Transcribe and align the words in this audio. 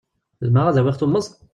Zemreɣ 0.45 0.65
ad 0.67 0.77
awiɣ 0.79 0.95
tummeẓt? 0.97 1.27